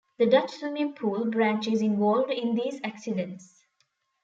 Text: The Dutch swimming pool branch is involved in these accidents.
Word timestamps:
The 0.17 0.25
Dutch 0.25 0.49
swimming 0.53 0.93
pool 0.95 1.29
branch 1.29 1.67
is 1.67 1.79
involved 1.83 2.31
in 2.31 2.55
these 2.55 2.81
accidents. 2.83 3.65